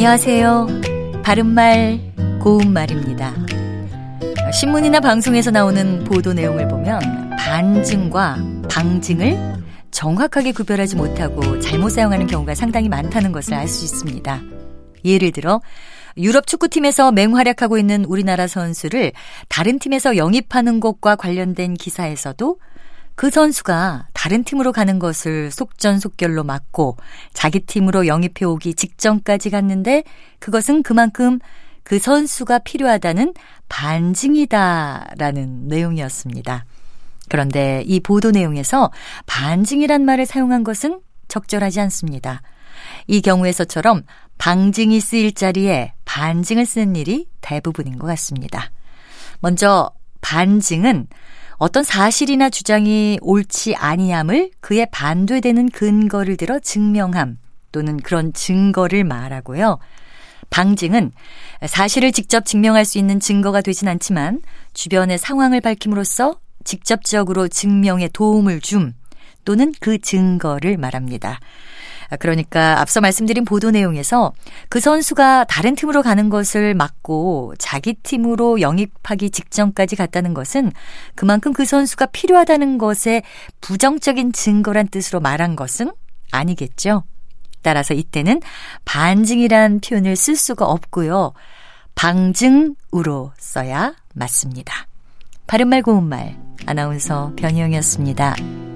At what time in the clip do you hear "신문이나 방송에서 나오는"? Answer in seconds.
4.50-6.04